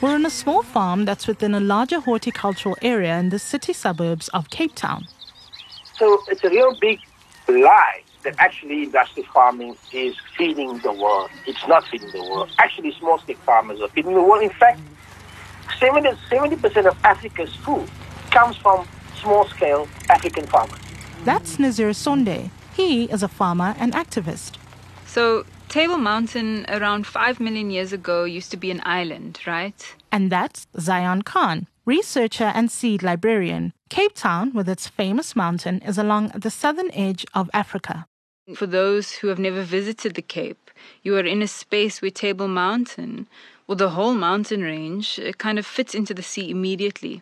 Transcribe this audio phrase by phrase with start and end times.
[0.00, 4.28] We're on a small farm that's within a larger horticultural area in the city suburbs
[4.28, 5.08] of Cape Town.
[5.98, 7.00] So it's a real big
[7.48, 11.30] lie that actually industrial farming is feeding the world.
[11.48, 12.48] It's not feeding the world.
[12.58, 14.44] Actually, small scale farmers are feeding the world.
[14.44, 14.80] In fact,
[15.80, 17.88] 70, 70% of Africa's food
[18.30, 18.86] comes from
[19.20, 20.78] small scale African farmers.
[21.24, 22.50] That's Nazir Sonday.
[22.72, 24.52] He is a farmer and activist.
[25.06, 29.96] So, Table Mountain around 5 million years ago used to be an island, right?
[30.10, 33.74] And that's Zayan Khan, researcher and seed librarian.
[33.90, 38.06] Cape Town, with its famous mountain, is along the southern edge of Africa.
[38.54, 40.70] For those who have never visited the Cape,
[41.02, 43.28] you are in a space where Table Mountain,
[43.66, 47.20] or the whole mountain range, uh, kind of fits into the sea immediately.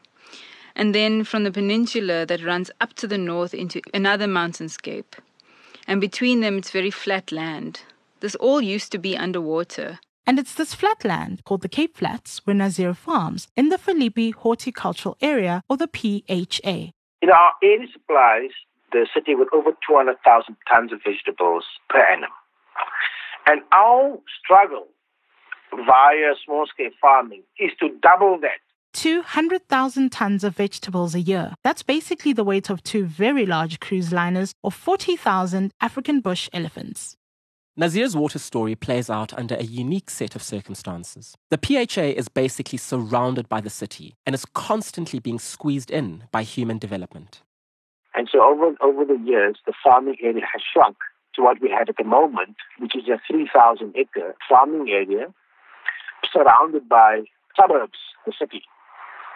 [0.77, 5.19] And then from the peninsula that runs up to the north into another mountainscape.
[5.89, 7.81] And between them, it's very flat land.
[8.21, 9.99] This all used to be underwater.
[10.27, 14.31] And it's this flat land called the Cape Flats where Nazir farms in the Philippi
[14.31, 16.93] Horticultural Area or the PHA.
[17.23, 18.51] In our area supplies
[18.93, 22.31] the city with over 200,000 tons of vegetables per annum.
[23.47, 24.87] And our struggle
[25.73, 28.59] via small scale farming is to double that
[28.95, 31.53] 200,000 tons of vegetables a year.
[31.63, 37.15] That's basically the weight of two very large cruise liners or 40,000 African bush elephants.
[37.79, 41.37] Nazir's water story plays out under a unique set of circumstances.
[41.51, 46.43] The PHA is basically surrounded by the city and is constantly being squeezed in by
[46.43, 47.43] human development.
[48.15, 50.97] And so over, over the years, the farming area has shrunk
[51.35, 55.27] to what we have at the moment, which is a 3,000 acre farming area
[56.33, 57.25] surrounded by
[57.61, 58.63] suburbs, the city.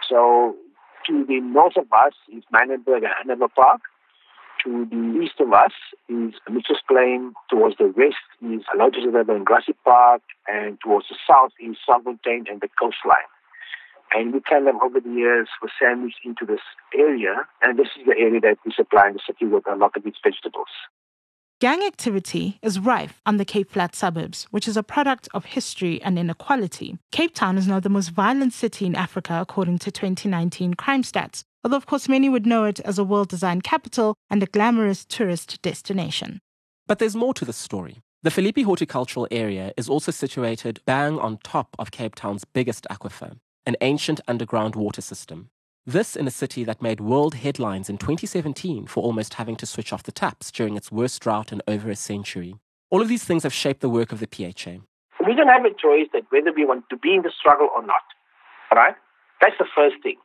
[0.09, 0.55] So
[1.05, 3.81] to the north of us is Manenberg and Hanover Park.
[4.63, 5.73] To the east of us
[6.07, 7.33] is Mitchell's Plain.
[7.49, 10.21] Towards the west is Lotus River and Grassy Park.
[10.47, 13.29] And towards the south is Strandfontein and the coastline.
[14.13, 16.61] And we kind of, over the years, were sandwiched into this
[16.93, 17.47] area.
[17.63, 20.17] And this is the area that we supply the city with a lot of its
[20.23, 20.69] vegetables.
[21.61, 26.01] Gang activity is rife on the Cape Flat suburbs, which is a product of history
[26.01, 26.97] and inequality.
[27.11, 31.43] Cape Town is now the most violent city in Africa according to 2019 crime stats,
[31.63, 35.05] although of course many would know it as a world design capital and a glamorous
[35.05, 36.39] tourist destination.
[36.87, 38.01] But there's more to the story.
[38.23, 43.37] The Philippi Horticultural Area is also situated bang on top of Cape Town's biggest aquifer,
[43.67, 45.51] an ancient underground water system.
[45.87, 49.91] This in a city that made world headlines in 2017 for almost having to switch
[49.91, 52.53] off the taps during its worst drought in over a century.
[52.91, 54.77] All of these things have shaped the work of the PHA.
[55.25, 57.81] We don't have a choice that whether we want to be in the struggle or
[57.83, 58.03] not.
[58.71, 58.93] Right?
[59.41, 60.17] That's the first thing.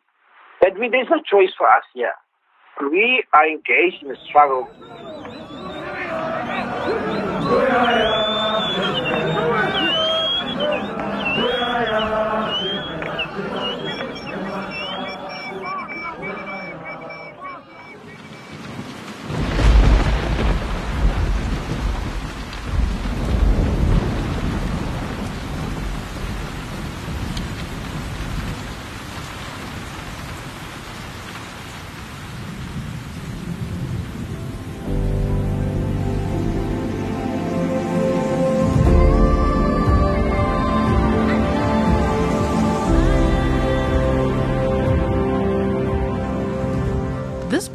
[0.60, 2.12] That we, there's no choice for us here.
[2.82, 4.68] We are engaged in a struggle.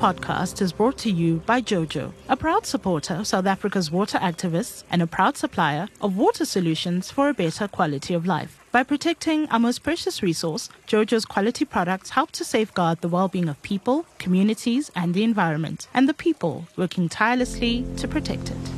[0.02, 4.84] Podcast is brought to you by JoJo, a proud supporter of South Africa's water activists
[4.90, 8.60] and a proud supplier of water solutions for a better quality of life.
[8.72, 13.48] By protecting our most precious resource, JoJo's quality products help to safeguard the well being
[13.48, 18.72] of people, communities, and the environment, and the people working tirelessly to protect it.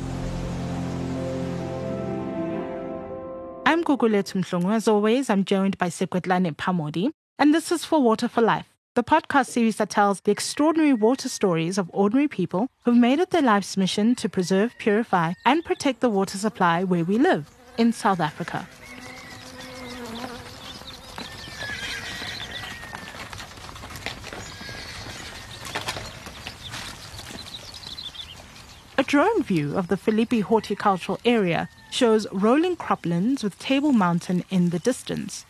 [3.64, 4.74] I'm Gugulethu Mhlungu.
[4.74, 9.02] As always, I'm joined by Sekoetlane Phamodi, and this is For Water for Life the
[9.02, 13.42] podcast series that tells the extraordinary water stories of ordinary people who've made it their
[13.42, 18.20] life's mission to preserve, purify, and protect the water supply where we live in South
[18.20, 18.68] Africa.
[28.96, 34.70] A drone view of the Philippi horticultural area shows rolling croplands with Table Mountain in
[34.70, 35.44] the distance.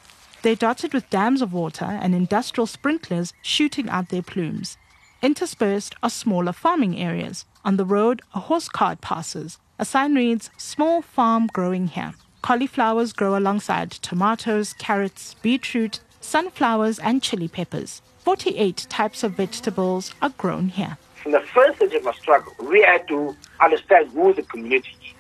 [0.45, 4.77] They're dotted with dams of water and industrial sprinklers shooting out their plumes.
[5.23, 7.47] Interspersed are smaller farming areas.
[7.65, 9.57] On the road, a horse cart passes.
[9.79, 12.13] A sign reads, Small farm growing here.
[12.43, 18.03] Cauliflowers grow alongside tomatoes, carrots, beetroot, sunflowers, and chili peppers.
[18.19, 20.99] 48 types of vegetables are grown here.
[21.23, 25.15] From the first stage of our struggle, we had to understand who the community is.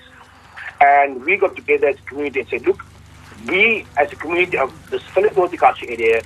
[0.82, 2.84] And we got together as a community and said, look,
[3.46, 6.22] we, as a community of this Philippi horticulture area,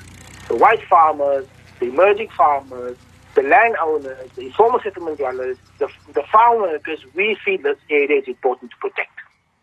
[0.48, 1.46] the white farmers,
[1.80, 2.96] the emerging farmers,
[3.34, 8.26] the landowners, the informal settlement dwellers, the, the farm workers, we feel this area is
[8.26, 9.10] important to protect.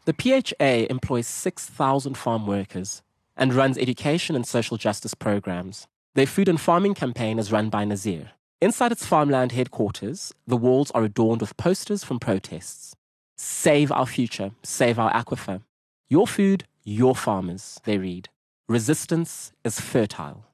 [0.06, 3.02] The PHA employs 6,000 farm workers
[3.36, 5.88] and runs education and social justice programs.
[6.13, 8.31] Their food and farming campaign is run by Nazir.
[8.62, 12.96] Inside its farmland headquarters, the walls are adorned with posters from protests.
[13.36, 15.62] Save our future, save our aquifer.
[16.07, 18.30] Your food, your farmers, they read.
[18.70, 20.46] Resistance is fertile.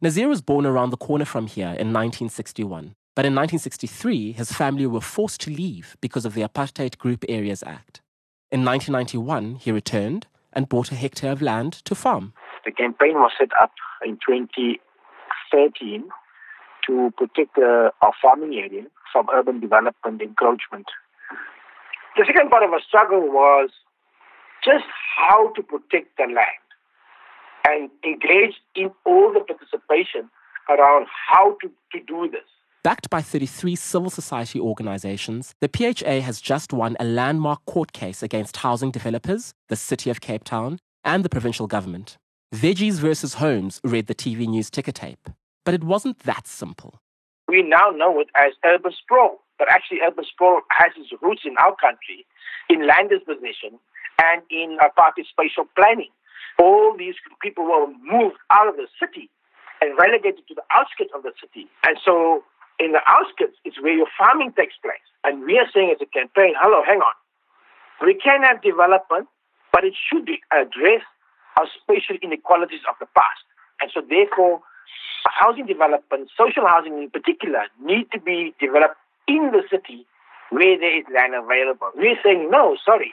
[0.00, 4.86] Nazir was born around the corner from here in 1961, but in 1963 his family
[4.86, 8.00] were forced to leave because of the Apartheid Group Areas Act.
[8.50, 12.32] In 1991, he returned and bought a hectare of land to farm.
[12.64, 13.70] The campaign was set up
[14.04, 16.08] in 2013
[16.88, 20.86] to protect uh, our farming area from urban development encroachment.
[22.16, 23.70] The second part of our struggle was
[24.68, 24.84] just
[25.16, 26.66] how to protect the land
[27.66, 30.28] and engage in all the participation
[30.68, 32.44] around how to, to do this.
[32.84, 38.22] Backed by 33 civil society organizations, the PHA has just won a landmark court case
[38.22, 42.16] against housing developers, the City of Cape Town, and the provincial government.
[42.54, 45.30] Veggies versus Homes read the TV news ticker tape.
[45.64, 47.00] But it wasn't that simple.
[47.48, 51.56] We now know it as urban sprawl, but actually urban sprawl has its roots in
[51.58, 52.26] our country,
[52.68, 53.78] in land disposition,
[54.22, 56.10] and in uh, apartheid spatial planning.
[56.58, 59.30] All these people were moved out of the city
[59.80, 61.68] and relegated to the outskirts of the city.
[61.86, 62.42] And so
[62.78, 65.06] in the outskirts is where your farming takes place.
[65.22, 67.16] And we are saying as a campaign, hello, hang on.
[68.02, 69.28] We can have development,
[69.72, 71.02] but it should address
[71.58, 73.42] our spatial inequalities of the past.
[73.80, 74.60] And so therefore,
[75.26, 80.06] housing development, social housing in particular, need to be developed in the city
[80.50, 81.90] where there is land available.
[81.94, 83.12] We're saying, no, sorry.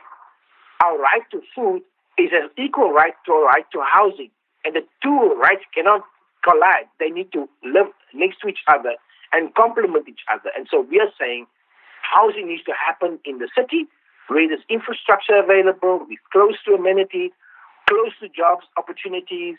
[0.83, 1.81] Our right to food
[2.17, 4.31] is an equal right to a right to housing.
[4.63, 6.01] And the two rights cannot
[6.43, 6.87] collide.
[6.99, 8.95] They need to live next to each other
[9.33, 10.49] and complement each other.
[10.55, 11.47] And so we are saying
[12.01, 13.87] housing needs to happen in the city
[14.27, 17.31] where there's infrastructure available, we're close to amenities,
[17.87, 19.57] close to jobs, opportunities.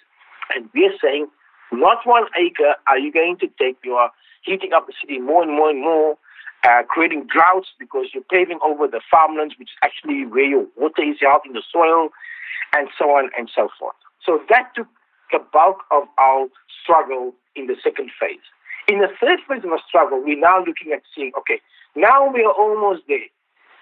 [0.55, 1.29] And we are saying
[1.73, 3.79] not one acre are you going to take.
[3.85, 4.11] You are
[4.43, 6.17] heating up the city more and more and more,
[6.67, 11.03] uh, creating droughts because you're paving over the farmlands, which is actually where your water
[11.03, 12.11] is out in the soil
[12.75, 13.95] and so on and so forth.
[14.25, 14.89] So that took
[15.31, 16.49] the bulk of our
[16.83, 18.43] struggle in the second phase.
[18.89, 21.61] In the third phase of our struggle, we're now looking at seeing, okay,
[21.95, 23.31] now we are almost there.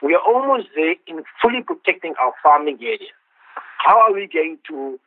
[0.03, 3.13] We are almost there in fully protecting our farming area.
[3.79, 4.99] How are we going to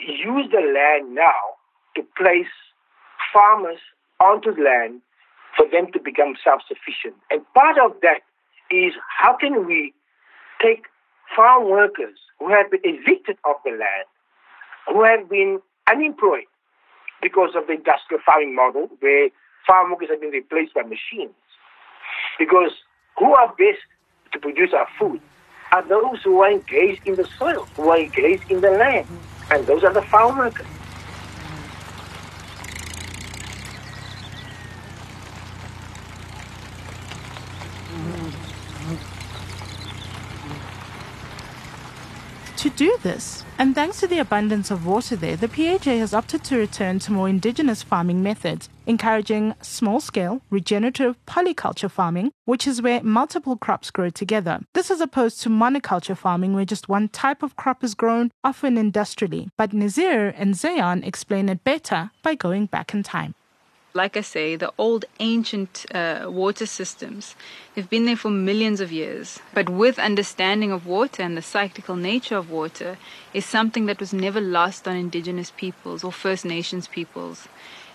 [0.00, 1.58] use the land now
[1.96, 2.50] to place
[3.32, 3.78] farmers
[4.20, 5.00] onto the land
[5.56, 7.14] for them to become self-sufficient?
[7.30, 8.20] And part of that
[8.70, 9.94] is how can we
[10.62, 10.84] take
[11.34, 14.06] farm workers who have been evicted of the land,
[14.88, 15.60] who have been
[15.90, 16.44] unemployed
[17.22, 19.30] because of the industrial farming model where
[19.66, 21.34] farm workers have been replaced by machines.
[22.38, 22.70] Because
[23.18, 23.80] who are best
[24.32, 25.20] to produce our food
[25.72, 29.06] are those who are engaged in the soil, who are engaged in the land.
[29.50, 30.66] And those are the farm workers.
[42.76, 46.58] Do this, and thanks to the abundance of water there, the PHA has opted to
[46.58, 53.02] return to more indigenous farming methods, encouraging small scale, regenerative polyculture farming, which is where
[53.02, 54.60] multiple crops grow together.
[54.74, 58.76] This is opposed to monoculture farming, where just one type of crop is grown, often
[58.76, 59.48] industrially.
[59.56, 63.34] But Nazir and Zayan explain it better by going back in time
[63.96, 67.34] like I say, the old ancient uh, water systems,
[67.74, 69.40] they've been there for millions of years.
[69.52, 72.98] But with understanding of water and the cyclical nature of water
[73.34, 77.48] is something that was never lost on indigenous peoples or First Nations peoples.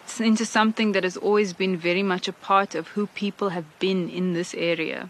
[0.03, 3.79] It's into something that has always been very much a part of who people have
[3.79, 5.09] been in this area.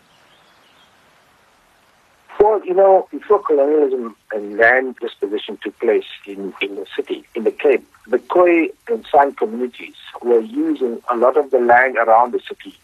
[2.41, 7.43] Well, you know, before colonialism and land disposition took place in, in the city, in
[7.43, 9.93] the Cape, the Khoi and San communities
[10.24, 12.75] were using a lot of the land around the city.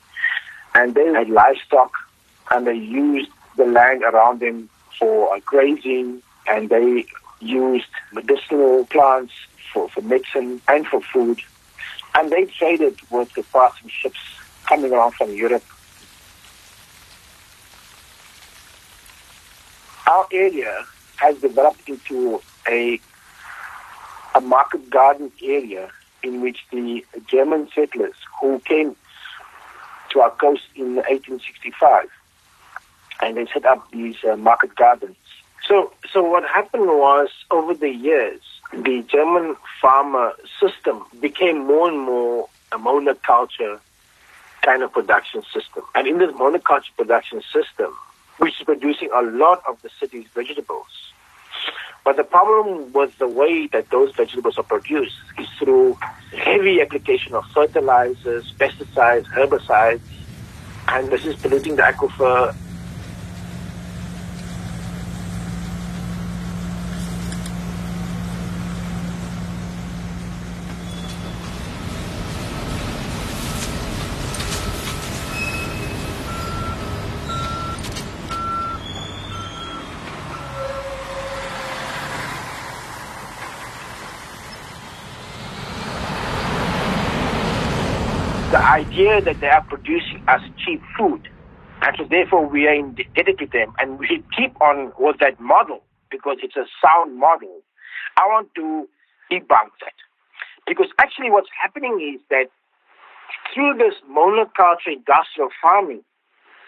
[0.76, 1.92] And they had livestock
[2.52, 7.06] and they used the land around them for grazing and they
[7.40, 9.34] used medicinal plants
[9.74, 11.42] for, for medicine and for food.
[12.14, 14.20] And they traded with the passing ships
[14.68, 15.64] coming around from Europe
[20.08, 20.86] our area
[21.18, 23.00] has developed into a
[24.36, 25.90] a market garden area
[26.22, 28.96] in which the German settlers who came
[30.10, 32.10] to our coast in 1865
[33.22, 35.16] and they set up these uh, market gardens
[35.68, 42.00] So, so what happened was over the years, the German farmer system became more and
[42.00, 43.80] more a monoculture
[44.62, 45.84] kind of production system.
[45.94, 47.94] And in this monoculture production system,
[48.38, 50.88] which is producing a lot of the city's vegetables,
[52.03, 55.98] but the problem with the way that those vegetables are produced is through
[56.38, 60.00] heavy application of fertilizers, pesticides, herbicides,
[60.89, 62.56] and this is polluting the aquifer
[89.22, 91.28] that they are producing us cheap food.
[91.82, 95.40] And so therefore we are indebted to them and we should keep on with that
[95.40, 97.62] model because it's a sound model.
[98.18, 98.88] I want to
[99.32, 99.98] debunk that.
[100.66, 102.50] Because actually what's happening is that
[103.54, 106.04] through this monoculture industrial farming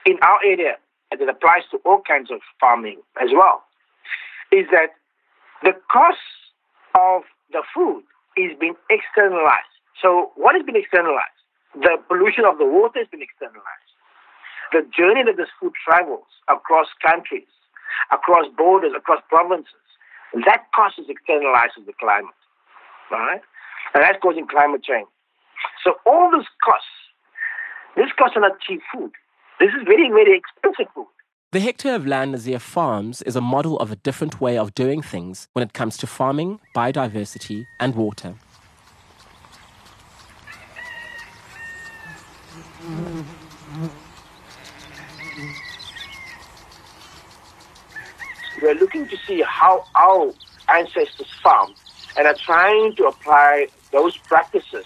[0.05, 0.75] in our area,
[1.11, 3.63] and it applies to all kinds of farming as well,
[4.51, 4.93] is that
[5.63, 6.17] the cost
[6.95, 8.03] of the food
[8.37, 9.73] is being externalized.
[10.01, 11.38] So what has been externalized?
[11.75, 13.89] The pollution of the water has been externalized.
[14.71, 17.49] The journey that this food travels across countries,
[18.11, 19.85] across borders, across provinces,
[20.45, 22.37] that cost is externalized to the climate.
[23.11, 23.41] Right?
[23.93, 25.07] And that's causing climate change.
[25.83, 26.87] So all this costs,
[27.95, 29.11] this costs are not cheap food.
[29.59, 31.07] This is very, very expensive food.
[31.51, 35.01] The hectare of land Nazir farms is a model of a different way of doing
[35.01, 38.35] things when it comes to farming, biodiversity, and water.
[48.61, 50.33] We're looking to see how our
[50.67, 51.75] ancestors farmed
[52.17, 54.85] and are trying to apply those practices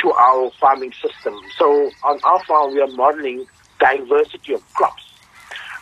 [0.00, 1.40] to our farming system.
[1.56, 3.46] So on our farm, we are modeling
[3.78, 5.02] diversity of crops,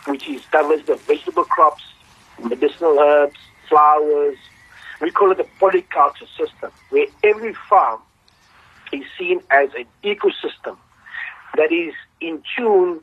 [0.07, 1.83] which is diversity of vegetable crops,
[2.43, 3.39] medicinal herbs,
[3.69, 4.37] flowers.
[5.01, 8.01] We call it a polyculture system, where every farm
[8.93, 10.77] is seen as an ecosystem
[11.57, 13.01] that is in tune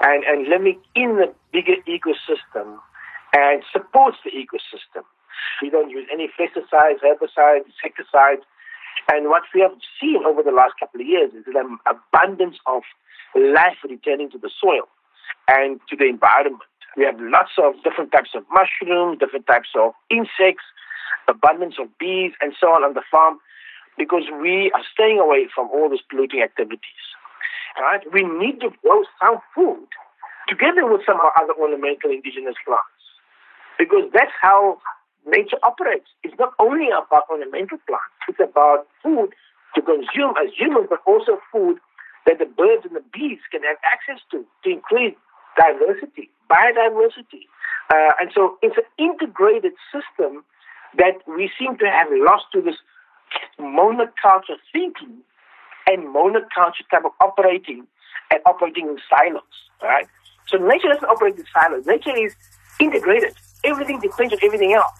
[0.00, 2.78] and, and living in the bigger ecosystem
[3.34, 5.04] and supports the ecosystem.
[5.62, 8.42] We don't use any pesticides, herbicides, insecticides.
[9.10, 12.82] And what we have seen over the last couple of years is an abundance of
[13.34, 14.88] life returning to the soil
[15.48, 16.62] and to the environment.
[16.96, 20.64] We have lots of different types of mushrooms, different types of insects,
[21.28, 23.38] abundance of bees, and so on on the farm
[23.96, 27.04] because we are staying away from all these polluting activities.
[27.78, 28.02] Right?
[28.12, 29.86] We need to grow some food
[30.48, 32.97] together with some other ornamental indigenous plants
[33.78, 34.78] because that's how
[35.26, 36.06] nature operates.
[36.22, 39.30] It's not only about ornamental plants, it's about food
[39.74, 41.78] to consume as humans, but also food
[42.26, 45.14] that the birds and the bees can have access to to increase
[45.56, 47.46] diversity, biodiversity.
[47.90, 50.44] Uh, and so it's an integrated system
[50.96, 52.76] that we seem to have lost to this
[53.58, 55.18] monoculture thinking
[55.86, 57.86] and monoculture type of operating
[58.30, 59.42] and operating in silos,
[59.82, 60.06] right?
[60.46, 61.86] So nature doesn't operate in silos.
[61.86, 62.34] Nature is
[62.80, 63.34] integrated.
[63.68, 64.98] Everything depends on everything else.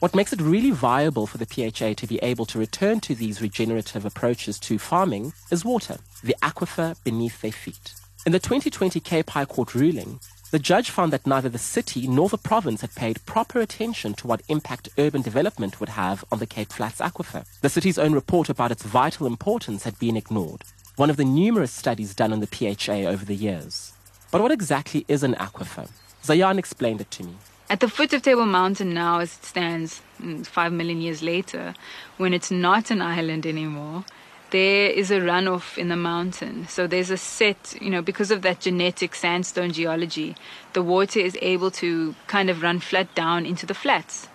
[0.00, 3.40] What makes it really viable for the PHA to be able to return to these
[3.40, 7.94] regenerative approaches to farming is water, the aquifer beneath their feet.
[8.26, 10.20] In the 2020 Cape High Court ruling,
[10.50, 14.26] the judge found that neither the city nor the province had paid proper attention to
[14.26, 17.46] what impact urban development would have on the Cape Flats aquifer.
[17.62, 20.64] The city's own report about its vital importance had been ignored,
[20.96, 23.94] one of the numerous studies done on the PHA over the years.
[24.34, 25.88] But what exactly is an aquifer?
[26.24, 27.36] Zayan explained it to me.
[27.70, 31.72] At the foot of Table Mountain now, as it stands mm, five million years later,
[32.16, 34.04] when it's not an island anymore,
[34.50, 36.66] there is a runoff in the mountain.
[36.66, 40.34] So there's a set, you know, because of that genetic sandstone geology,
[40.72, 44.26] the water is able to kind of run flat down into the flats,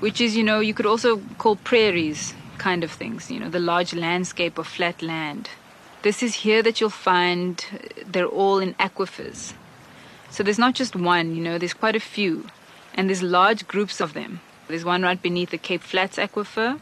[0.00, 3.60] which is, you know, you could also call prairies kind of things, you know, the
[3.60, 5.48] large landscape of flat land.
[6.02, 7.64] This is here that you'll find
[8.06, 9.54] they're all in aquifers.
[10.30, 12.46] So there's not just one, you know, there's quite a few.
[12.94, 14.40] And there's large groups of them.
[14.68, 16.78] There's one right beneath the Cape Flats aquifer,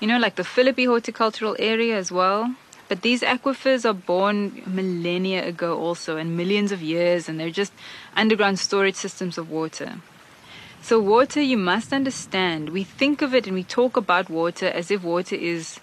[0.00, 2.54] you know, like the Philippi horticultural area as well.
[2.88, 7.72] But these aquifers are born millennia ago also, and millions of years, and they're just
[8.16, 10.00] underground storage systems of water.
[10.82, 14.90] So, water, you must understand, we think of it and we talk about water as
[14.90, 15.78] if water is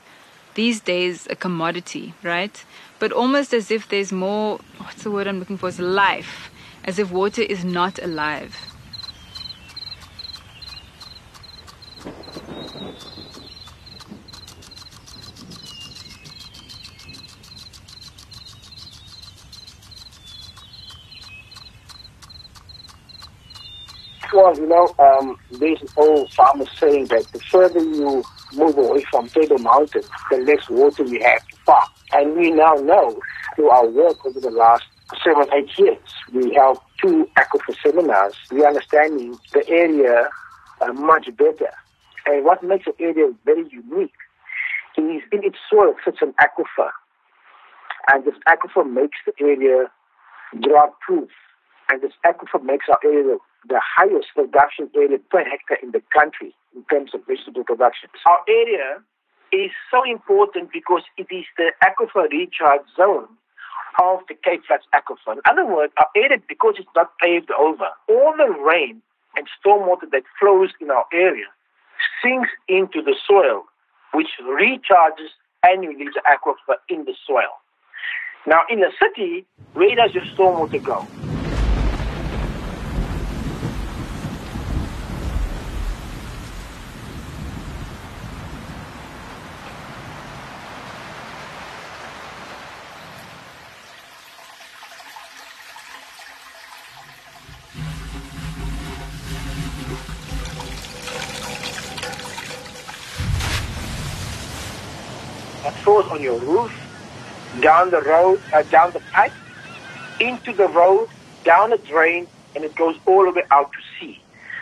[0.57, 2.65] these days a commodity, right?
[2.97, 5.69] But almost as if there's more, what's the word I'm looking for?
[5.69, 6.49] Is life,
[6.83, 8.55] as if water is not alive.
[24.33, 28.23] Well, you know, um, there's an old farmer saying that the further you
[28.53, 31.89] move away from Table Mountain, the less water we have to farm.
[32.13, 33.19] And we now know
[33.55, 34.85] through our work over the last
[35.23, 35.97] seven, eight years,
[36.33, 38.35] we held two aquifer seminars.
[38.51, 40.29] We are understanding the area
[40.81, 41.71] uh, much better.
[42.25, 44.13] And what makes the area very unique
[44.97, 46.89] is in its soil sits an aquifer.
[48.09, 49.91] And this aquifer makes the area
[50.61, 51.29] drought proof.
[51.89, 53.37] And this aquifer makes our area
[53.67, 58.09] the highest production area per hectare in the country in terms of vegetable production.
[58.25, 59.01] Our area
[59.51, 63.27] is so important because it is the aquifer recharge zone
[64.01, 65.33] of the Cape Flats aquifer.
[65.33, 69.01] In other words, our area, because it's not paved over, all the rain
[69.35, 71.45] and stormwater that flows in our area
[72.23, 73.63] sinks into the soil,
[74.13, 75.33] which recharges
[75.67, 77.57] annually the aquifer in the soil.
[78.45, 81.05] Now, in the city, where does your stormwater go?
[105.87, 106.71] Source on your roof,
[107.61, 109.31] down the road, uh, down the pipe,
[110.19, 111.07] into the road,
[111.45, 114.19] down a drain, and it goes all the way out to sea.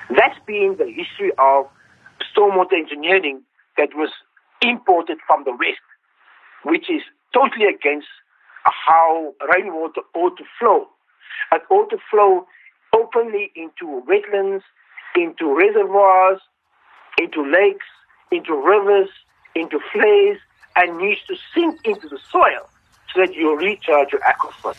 [0.09, 1.65] That's been the history of
[2.29, 3.41] stormwater engineering
[3.75, 4.09] that was
[4.61, 5.81] imported from the West,
[6.63, 7.01] which is
[7.33, 8.07] totally against
[8.63, 10.85] how rainwater ought to flow.
[11.53, 12.45] It ought to flow
[12.95, 14.63] openly into wetlands,
[15.15, 16.39] into reservoirs,
[17.19, 17.85] into lakes,
[18.31, 19.09] into rivers,
[19.55, 20.37] into vleis,
[20.75, 22.69] and needs to sink into the soil
[23.13, 24.75] so that you recharge your aquifer.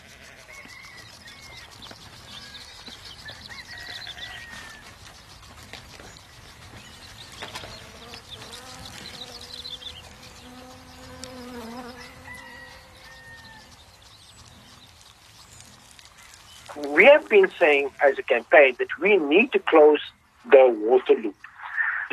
[17.07, 20.01] We have been saying as a campaign that we need to close
[20.51, 21.37] the water loop.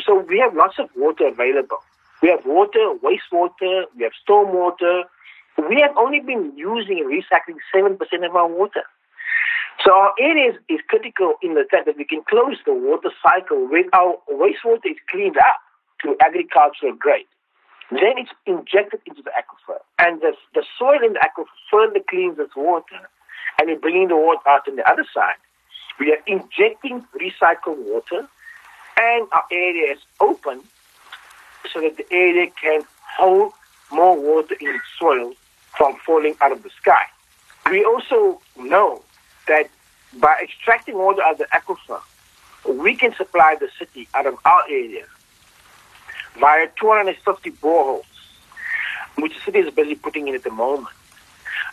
[0.06, 1.79] So we have lots of water available.
[2.21, 5.06] We have water, wastewater, we have stormwater.
[5.67, 8.84] We have only been using and recycling 7% of our water.
[9.84, 13.67] So our area is, critical in the fact that we can close the water cycle
[13.67, 15.58] when our wastewater is cleaned up
[16.03, 17.25] to agricultural grade.
[17.89, 19.79] Then it's injected into the aquifer.
[19.97, 23.10] And the, the soil in the aquifer further cleans its water
[23.60, 25.36] and it's bringing the water out on the other side.
[25.99, 28.27] We are injecting recycled water
[28.97, 30.62] and our area is open
[31.71, 32.84] so that the area can
[33.17, 33.53] hold
[33.91, 35.34] more water in its soil
[35.77, 37.06] from falling out of the sky.
[37.69, 39.03] We also know
[39.47, 39.69] that
[40.19, 42.01] by extracting water out of the aquifer,
[42.65, 45.06] we can supply the city out of our area
[46.39, 48.03] via 250 boreholes,
[49.15, 50.88] which the city is busy putting in at the moment.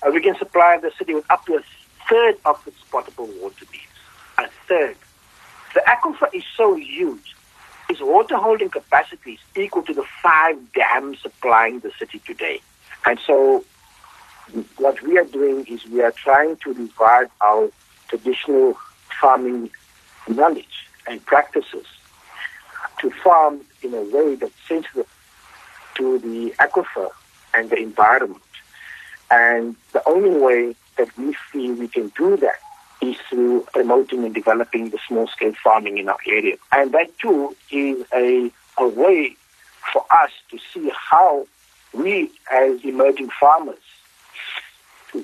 [0.02, 1.62] Uh, we can supply the city with up to a
[2.08, 3.84] third of its potable water needs.
[4.38, 4.96] A third.
[5.74, 7.34] The aquifer is so huge
[7.90, 12.60] its water holding capacity is equal to the five dams supplying the city today.
[13.04, 13.64] And so
[14.76, 17.68] what we are doing is we are trying to revive our
[18.06, 18.78] traditional
[19.20, 19.70] farming
[20.28, 21.86] knowledge and practices
[23.00, 25.08] to farm in a way that's sensitive
[25.96, 27.10] to the aquifer
[27.54, 28.42] and the environment.
[29.30, 32.58] And the only way that we feel we can do that
[33.00, 36.56] is through promoting and developing the small scale farming in our area.
[36.72, 39.36] And that too is a, a way
[39.92, 41.46] for us to see how
[41.92, 43.78] we as emerging farmers,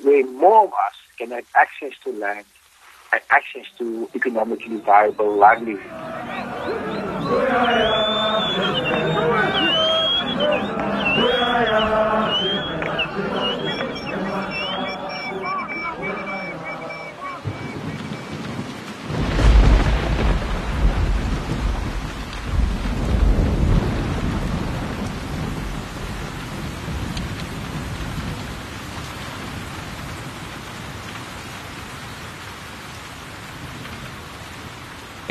[0.02, 2.46] where more of us can have access to land
[3.12, 5.92] and access to economically viable livelihood.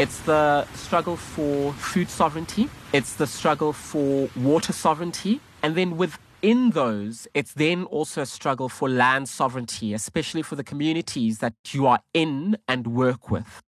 [0.05, 2.69] It's the struggle for food sovereignty.
[2.93, 5.41] It's the struggle for water sovereignty.
[5.63, 10.63] And then within those, it's then also a struggle for land sovereignty, especially for the
[10.63, 13.63] communities that you are in and work with.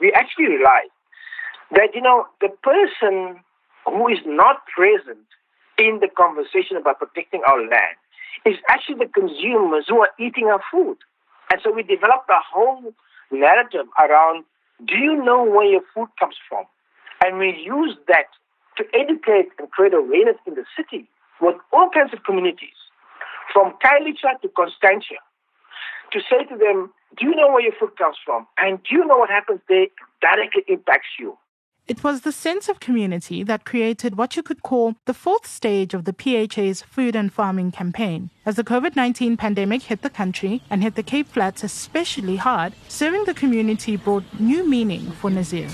[0.00, 0.90] We actually realize
[1.70, 3.38] that, you know, the person
[3.86, 5.24] who is not present
[5.78, 7.94] in the conversation about protecting our land
[8.44, 10.96] is actually the consumers who are eating our food.
[11.52, 12.92] And so we developed a whole
[13.30, 14.44] narrative around
[14.86, 16.64] do you know where your food comes from?
[17.24, 18.30] And we use that
[18.76, 21.08] to educate and create awareness in the city
[21.40, 22.78] with all kinds of communities,
[23.52, 25.18] from Khayelitsha to Constantia,
[26.12, 28.46] to say to them, do you know where your food comes from?
[28.58, 29.86] And do you know what happens there
[30.20, 31.36] directly impacts you?
[31.88, 35.94] It was the sense of community that created what you could call the fourth stage
[35.94, 38.28] of the PHA's food and farming campaign.
[38.44, 42.74] As the COVID 19 pandemic hit the country and hit the Cape Flats especially hard,
[42.88, 45.70] serving the community brought new meaning for Nazir.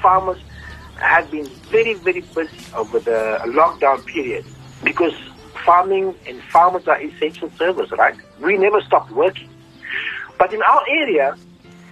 [0.00, 0.38] Farmers
[0.96, 4.44] have been very, very busy over the lockdown period
[4.82, 5.12] because
[5.64, 8.16] farming and farmers are essential service, right?
[8.40, 9.48] We never stopped working.
[10.38, 11.36] But in our area,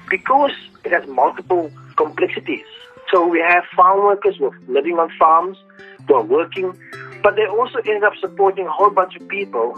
[0.08, 0.52] because
[0.84, 2.64] it has multiple complexities,
[3.10, 5.58] so we have farm workers who are living on farms,
[6.06, 6.76] who are working,
[7.22, 9.74] but they also end up supporting a whole bunch of people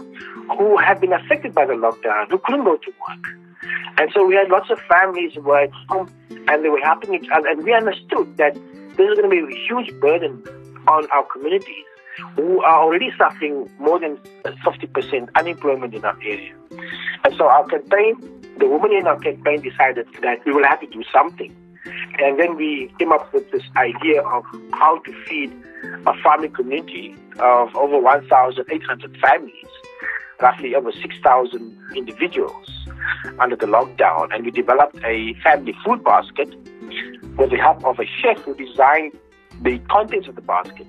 [0.57, 3.48] who have been affected by the lockdown, who couldn't go to work.
[3.97, 7.13] And so we had lots of families who were at home and they were helping
[7.13, 7.47] each other.
[7.49, 10.43] And we understood that this is going to be a huge burden
[10.87, 11.85] on our communities
[12.35, 16.53] who are already suffering more than 50% unemployment in our area.
[17.23, 18.15] And so our campaign,
[18.57, 21.55] the women in our campaign decided that we will have to do something.
[22.19, 25.51] And then we came up with this idea of how to feed
[26.05, 29.67] a farming community of over 1,800 families,
[30.41, 32.78] roughly over 6,000 individuals
[33.39, 36.49] under the lockdown, and we developed a family food basket
[37.37, 39.17] with the help of a chef who designed
[39.61, 40.87] the contents of the basket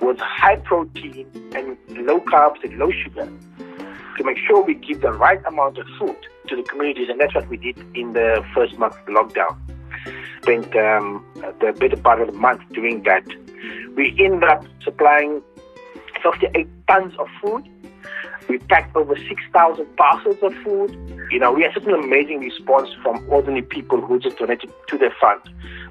[0.00, 3.30] with high protein and low carbs and low sugar
[4.16, 6.16] to make sure we give the right amount of food
[6.48, 9.56] to the communities, and that's what we did in the first month of the lockdown.
[10.42, 11.24] Spent um,
[11.60, 13.24] the better part of the month doing that.
[13.96, 15.42] We ended up supplying
[16.22, 17.68] 58 tons of food
[18.48, 20.90] we packed over 6,000 parcels of food.
[21.30, 24.98] You know, we had such an amazing response from ordinary people who just donated to
[24.98, 25.40] their fund.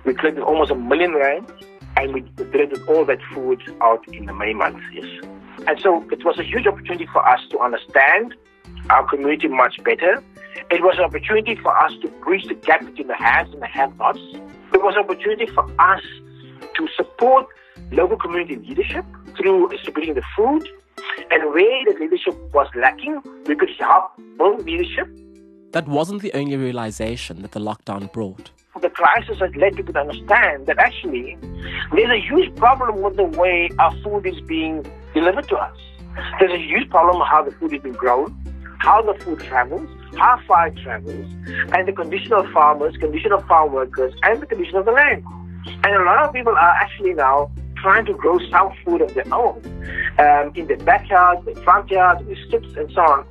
[0.06, 1.52] We collected almost a million rand
[1.98, 5.06] and we distributed all that food out in the May month, yes.
[5.68, 8.36] And so it was a huge opportunity for us to understand
[8.90, 10.24] our community much better.
[10.72, 13.68] It was an opportunity for us to bridge the gap between the haves and the
[13.68, 14.20] have-nots.
[14.74, 16.02] It was an opportunity for us
[16.76, 17.48] to support
[17.92, 20.68] local community leadership through distributing the food
[21.32, 25.08] and where the leadership was lacking, we could help build leadership.
[25.72, 28.52] That wasn't the only realization that the lockdown brought.
[28.82, 31.38] The crisis has led people to understand that actually
[31.94, 35.78] there's a huge problem with the way our food is being delivered to us.
[36.40, 38.36] There's a huge problem with how the food is being grown,
[38.80, 41.32] how the food travels, how far it travels,
[41.74, 45.24] and the condition of farmers, condition of farm workers, and the condition of the land.
[45.84, 49.32] And a lot of people are actually now trying to grow some food of their
[49.34, 49.62] own
[50.20, 53.26] um, in their backyards, their front yards, their strips, and so on.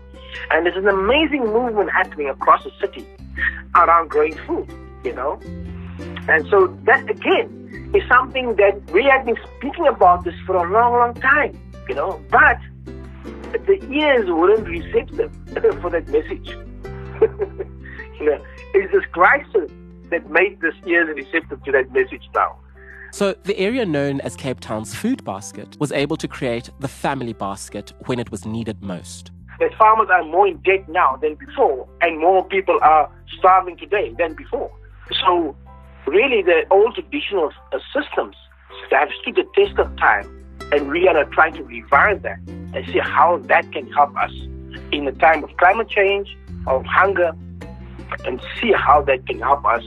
[0.51, 3.07] And there's an amazing movement happening across the city
[3.75, 4.69] around growing food,
[5.05, 5.41] you know.
[6.29, 10.71] And so that again is something that we have been speaking about this for a
[10.71, 12.23] long, long time, you know.
[12.31, 12.59] But
[13.67, 15.33] the ears weren't receptive
[15.81, 16.49] for that message.
[18.21, 19.71] you know, it's this crisis
[20.11, 22.57] that made this ears receptive to that message now.
[23.17, 27.33] So, the area known as Cape Town's food basket was able to create the family
[27.33, 29.31] basket when it was needed most.
[29.59, 34.15] The farmers are more in debt now than before, and more people are starving today
[34.19, 34.71] than before.
[35.23, 35.57] So,
[36.07, 37.51] really, the old traditional
[37.95, 38.37] systems
[38.91, 40.29] have stood the test of time,
[40.71, 44.33] and we are trying to revive that and see how that can help us
[44.93, 47.33] in a time of climate change, of hunger,
[48.27, 49.85] and see how that can help us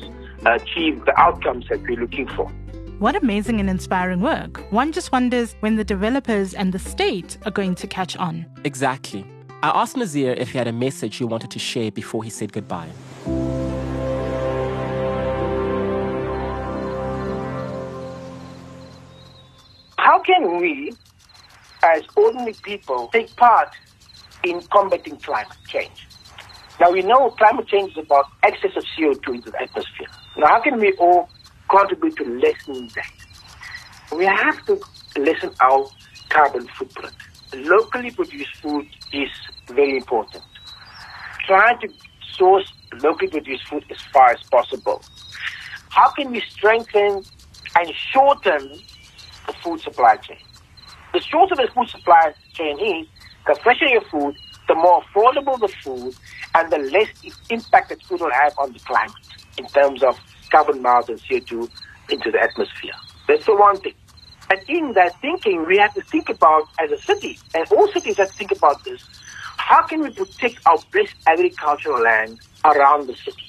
[0.48, 2.52] achieve the outcomes that we're looking for.
[3.00, 4.70] What amazing and inspiring work.
[4.74, 8.46] One just wonders when the developers and the state are going to catch on.
[8.66, 9.26] Exactly.
[9.64, 12.52] I asked Nazir if he had a message he wanted to share before he said
[12.52, 12.90] goodbye.
[19.98, 20.92] How can we,
[21.82, 23.70] as ordinary people, take part
[24.44, 26.06] in combating climate change?
[26.82, 30.08] Now, we know climate change is about excess of CO2 into the atmosphere.
[30.36, 31.30] Now, how can we all
[31.70, 34.18] contribute to lessening that.
[34.18, 34.80] We have to
[35.18, 35.88] lessen our
[36.30, 37.16] carbon footprint.
[37.54, 39.30] Locally produced food is
[39.68, 40.44] very important.
[41.48, 41.90] Trying to
[42.38, 45.02] source locally produced food as far as possible.
[45.90, 47.24] How can we strengthen
[47.76, 48.80] and shorten
[49.48, 50.38] the food supply chain?
[51.14, 53.08] The shorter the food supply chain is,
[53.48, 54.36] the fresher your food,
[54.68, 56.16] the more affordable the food,
[56.56, 57.08] and the less
[57.50, 59.14] impact that food will have on the climate
[59.58, 61.70] in terms of carbon miles and CO2
[62.10, 62.94] into the atmosphere.
[63.28, 63.94] That's the one thing.
[64.50, 68.18] And in that thinking, we have to think about, as a city, and all cities
[68.18, 69.02] have to think about this,
[69.58, 73.44] how can we protect our best agricultural land around the city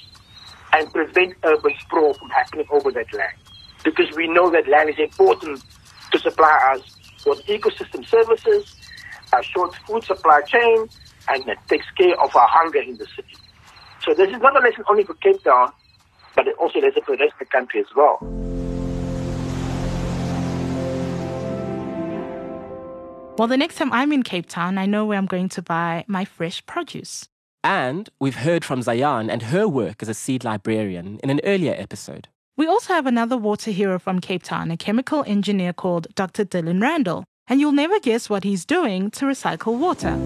[0.73, 3.33] and prevent urban sprawl from happening over that land?
[3.83, 5.63] Because we know that land is important
[6.13, 6.83] to supply us
[7.25, 8.75] with ecosystem services,
[9.33, 10.89] a short food supply chain,
[11.29, 13.37] and that takes care of our hunger in the city.
[14.05, 15.73] So this is not a lesson only for Cape Town,
[16.41, 18.17] but it also a lesson for the rest of the country as well.
[23.37, 26.07] Well, the next time I'm in Cape Town, I know where I'm going to buy
[26.09, 27.29] my fresh produce.
[27.63, 31.75] And we've heard from Zayan and her work as a seed librarian in an earlier
[31.77, 32.29] episode.
[32.57, 36.47] We also have another water hero from Cape Town, a chemical engineer called Dr.
[36.47, 40.19] Dyllon Randall, and you'll never guess what he's doing to recycle water.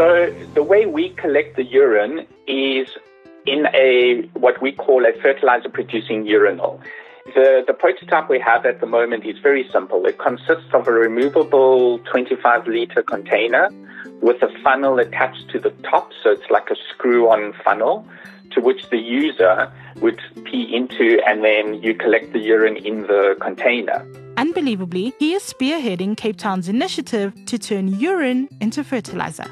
[0.00, 2.88] So the way we collect the urine is
[3.44, 6.80] in a what we call a fertilizer producing urinal.
[7.34, 10.06] The, the prototype we have at the moment is very simple.
[10.06, 13.68] It consists of a removable 25 liter container
[14.22, 18.08] with a funnel attached to the top, so it's like a screw on funnel
[18.52, 23.36] to which the user would pee into, and then you collect the urine in the
[23.38, 24.02] container.
[24.38, 29.44] Unbelievably, he is spearheading Cape Town's initiative to turn urine into fertilizer.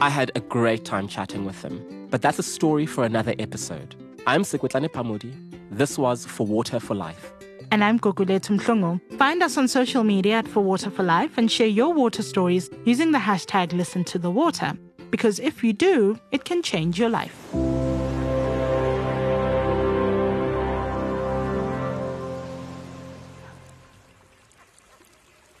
[0.00, 3.96] I had a great time chatting with him, but that's a story for another episode.
[4.28, 5.34] I'm Sekoetlane Phamodi.
[5.72, 7.32] This was For Water for Life.
[7.72, 9.00] And I'm Gugulethu Mhlungu.
[9.18, 12.70] Find us on social media at For Water for Life and share your water stories
[12.84, 14.78] using the hashtag Listen to the Water.
[15.10, 17.34] Because if you do, it can change your life.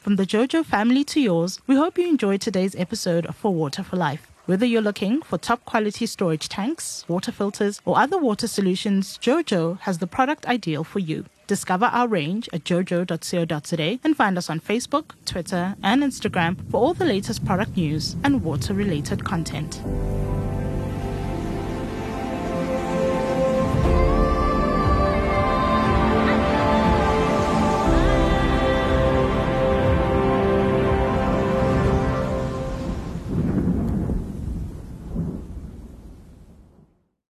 [0.08, 3.82] From the JoJo family to yours, we hope you enjoyed today's episode of For Water
[3.82, 4.32] for Life.
[4.46, 9.80] Whether you're looking for top quality storage tanks, water filters, or other water solutions, JoJo
[9.80, 11.26] has the product ideal for you.
[11.46, 16.94] Discover our range at jojo.co.za and find us on Facebook, Twitter, and Instagram for all
[16.94, 19.82] the latest product news and water related content.